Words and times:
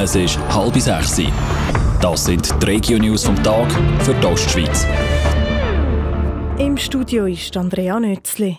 Es 0.00 0.14
ist 0.14 0.38
halb 0.54 0.76
sechs. 0.76 1.20
Das 2.00 2.24
sind 2.24 2.62
die 2.62 2.66
Regio-News 2.66 3.24
vom 3.24 3.42
Tag 3.42 3.68
für 4.04 4.14
die 4.14 4.26
Ostschweiz. 4.26 4.86
Im 6.56 6.76
Studio 6.76 7.26
ist 7.26 7.56
Andrea 7.56 7.98
Nützli. 7.98 8.58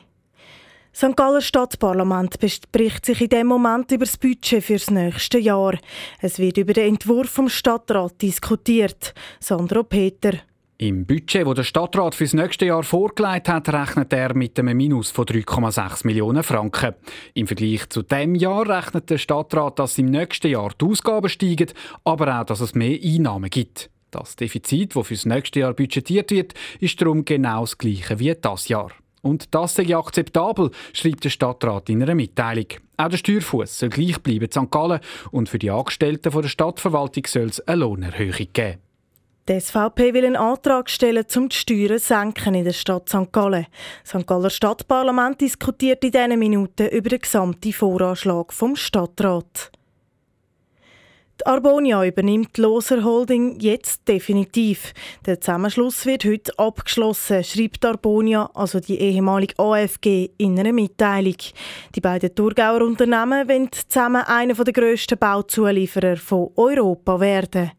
St. 0.93 1.15
Galler 1.15 1.39
Stadtparlament 1.39 2.39
bespricht 2.39 3.05
sich 3.05 3.21
in 3.21 3.29
dem 3.29 3.47
Moment 3.47 3.89
über 3.93 4.03
das 4.03 4.17
Budget 4.17 4.61
für 4.61 4.73
das 4.73 4.91
nächste 4.91 5.39
Jahr. 5.39 5.77
Es 6.19 6.39
wird 6.39 6.57
über 6.57 6.73
den 6.73 6.95
Entwurf 6.95 7.29
vom 7.29 7.47
Stadtrat 7.47 8.21
diskutiert. 8.21 9.13
Sandro 9.39 9.83
Peter. 9.83 10.33
Im 10.81 11.05
Budget, 11.05 11.45
das 11.45 11.55
der 11.55 11.63
Stadtrat 11.63 12.15
für 12.15 12.23
das 12.23 12.33
nächste 12.33 12.67
Jahr 12.67 12.83
vorgelegt 12.83 13.49
hat, 13.49 13.67
rechnet 13.67 14.13
er 14.13 14.33
mit 14.33 14.57
einem 14.57 14.77
Minus 14.77 15.11
von 15.11 15.25
3,6 15.25 16.07
Millionen 16.07 16.41
Franken. 16.41 16.95
Im 17.33 17.47
Vergleich 17.47 17.89
zu 17.89 18.01
dem 18.01 18.33
Jahr 18.33 18.65
rechnet 18.65 19.09
der 19.09 19.17
Stadtrat, 19.17 19.77
dass 19.77 19.97
im 19.97 20.05
nächsten 20.05 20.47
Jahr 20.47 20.71
die 20.79 20.85
Ausgaben 20.85 21.27
steigen, 21.27 21.67
aber 22.05 22.39
auch, 22.39 22.45
dass 22.45 22.61
es 22.61 22.75
mehr 22.75 22.97
Einnahmen 23.03 23.49
gibt. 23.49 23.89
Das 24.09 24.37
Defizit, 24.37 24.95
das 24.95 25.07
für 25.07 25.15
das 25.15 25.25
nächste 25.25 25.59
Jahr 25.59 25.73
budgetiert 25.73 26.31
wird, 26.31 26.53
ist 26.79 27.01
darum 27.01 27.25
genau 27.25 27.59
das 27.59 27.77
gleiche 27.77 28.17
wie 28.19 28.33
das 28.39 28.69
Jahr. 28.69 28.91
Und 29.21 29.53
das 29.53 29.75
sei 29.75 29.93
akzeptabel, 29.93 30.71
schreibt 30.93 31.25
der 31.25 31.29
Stadtrat 31.29 31.89
in 31.89 32.01
einer 32.01 32.15
Mitteilung. 32.15 32.67
Auch 32.95 33.09
der 33.09 33.17
Steuerfuss 33.17 33.79
soll 33.79 33.89
gleich 33.89 34.17
bleiben 34.21 34.45
in 34.45 34.51
St. 34.51 34.71
Gallen 34.71 35.01
und 35.31 35.49
für 35.49 35.59
die 35.59 35.71
Angestellten 35.71 36.31
der 36.31 36.47
Stadtverwaltung 36.47 37.25
soll 37.27 37.47
es 37.47 37.59
eine 37.67 37.81
Lohnerhöhung 37.81 38.47
geben. 38.53 38.77
Die 39.49 39.59
SVP 39.59 40.13
will 40.13 40.27
einen 40.27 40.35
Antrag 40.35 40.91
stellen, 40.91 41.25
um 41.35 41.49
die 41.49 41.55
Steuern 41.55 41.97
senken 41.97 42.53
in 42.53 42.65
der 42.65 42.71
Stadt 42.71 43.09
St. 43.09 43.31
Gallen. 43.31 43.65
St. 44.05 44.27
Galler 44.27 44.51
Stadtparlament 44.51 45.41
diskutiert 45.41 46.03
in 46.03 46.11
diesen 46.11 46.37
Minuten 46.37 46.87
über 46.89 47.09
den 47.09 47.17
gesamten 47.17 47.73
Voranschlag 47.73 48.53
vom 48.53 48.75
Stadtrat. 48.75 49.71
Die 51.39 51.45
Arbonia 51.47 52.05
übernimmt 52.05 52.57
die 52.57 52.61
Loser 52.61 53.03
Holding 53.03 53.59
jetzt 53.59 54.07
definitiv. 54.07 54.93
Der 55.25 55.41
Zusammenschluss 55.41 56.05
wird 56.05 56.25
heute 56.25 56.51
abgeschlossen, 56.59 57.43
schreibt 57.43 57.83
Arbonia, 57.83 58.51
also 58.53 58.79
die 58.79 58.99
ehemalige 58.99 59.57
AFG, 59.57 60.29
in 60.37 60.59
einer 60.59 60.73
Mitteilung. 60.73 61.37
Die 61.95 62.01
beiden 62.01 62.35
Thurgauer 62.35 62.83
Unternehmen 62.83 63.49
wollen 63.49 63.71
zusammen 63.71 64.21
einer 64.27 64.53
der 64.53 64.73
grössten 64.73 65.17
Bauzulieferer 65.17 66.17
von 66.17 66.51
Europa 66.55 67.19
werden. 67.19 67.71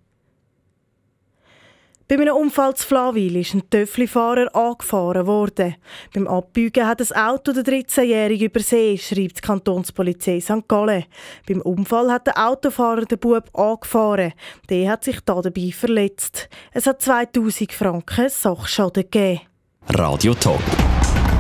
Bei 2.11 2.16
einem 2.16 2.34
Unfall 2.34 2.75
zu 2.75 2.89
Flawil 2.89 3.36
ist 3.36 3.55
ein 3.55 3.70
Töfflifahrer 3.70 4.53
angefahren 4.53 5.28
worden. 5.28 5.77
Beim 6.12 6.27
Abbiegen 6.27 6.84
hat 6.84 6.98
das 6.98 7.12
Auto 7.12 7.53
der 7.53 7.62
13-Jährige 7.62 8.47
übersehen, 8.47 8.98
schreibt 8.98 9.36
die 9.36 9.42
Kantonspolizei 9.42 10.41
St. 10.41 10.66
Gallen. 10.66 11.05
Beim 11.47 11.61
Unfall 11.61 12.11
hat 12.11 12.27
der 12.27 12.48
Autofahrer 12.48 13.05
den 13.05 13.20
Bub 13.20 13.48
angefahren. 13.56 14.33
Der 14.69 14.91
hat 14.91 15.05
sich 15.05 15.20
dabei 15.20 15.70
verletzt. 15.72 16.48
Es 16.72 16.88
hat 16.88 17.00
2000 17.00 17.72
Franken 17.72 18.28
Sachschaden 18.28 19.05
gegeben. 19.05 19.42
Radio 19.91 20.34
Top. 20.34 20.62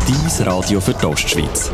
Dies 0.06 0.46
Radio 0.46 0.80
für 0.80 0.94
die 0.94 1.04
Ostschweiz. 1.04 1.72